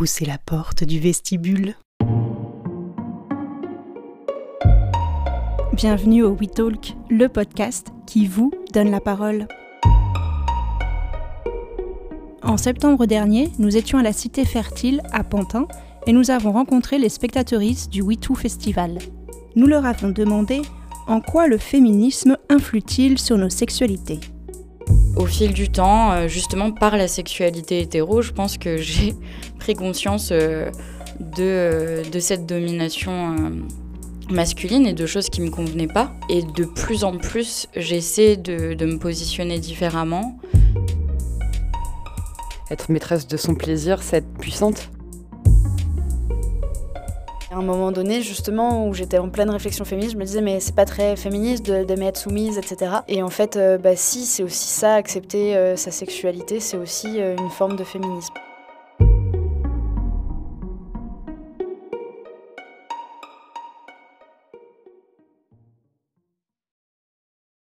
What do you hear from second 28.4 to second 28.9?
que